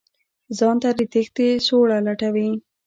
[0.57, 2.49] ځان ته د تېښتې سوړه لټوي.